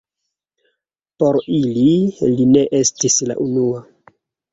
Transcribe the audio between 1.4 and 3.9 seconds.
ili, li ne estis la unua.